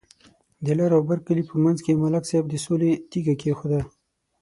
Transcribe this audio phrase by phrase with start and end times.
[0.65, 3.81] د لر او بر کلي په منځ کې ملک صاحب د سولې تیگه کېښوده.